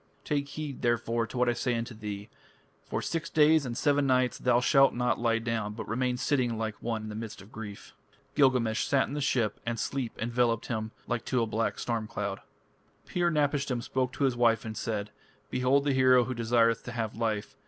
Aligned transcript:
Take 0.25 0.47
heed, 0.47 0.81
therefore, 0.81 1.27
to 1.27 1.37
what 1.37 1.47
I 1.47 1.53
say 1.53 1.75
unto 1.75 1.93
thee. 1.93 2.27
For 2.89 3.03
six 3.03 3.29
days 3.29 3.67
and 3.67 3.77
seven 3.77 4.07
nights 4.07 4.39
thou 4.39 4.59
shalt 4.59 4.95
not 4.95 5.19
lie 5.19 5.37
down, 5.37 5.73
but 5.75 5.87
remain 5.87 6.17
sitting 6.17 6.57
like 6.57 6.73
one 6.81 7.03
in 7.03 7.09
the 7.09 7.13
midst 7.15 7.39
of 7.39 7.51
grief." 7.51 7.93
Gilgamesh 8.33 8.85
sat 8.85 9.07
in 9.07 9.13
the 9.13 9.21
ship, 9.21 9.59
and 9.63 9.79
sleep 9.79 10.15
enveloped 10.17 10.65
him 10.69 10.89
like 11.05 11.23
to 11.25 11.43
a 11.43 11.45
black 11.45 11.77
storm 11.77 12.07
cloud. 12.07 12.41
Pir 13.05 13.29
napishtim 13.29 13.83
spoke 13.83 14.11
to 14.13 14.23
his 14.23 14.35
wife 14.35 14.65
and 14.65 14.75
said: 14.75 15.11
"Behold 15.51 15.83
the 15.83 15.93
hero 15.93 16.23
who 16.23 16.33
desireth 16.33 16.81
to 16.85 16.93
have 16.93 17.15
life. 17.15 17.55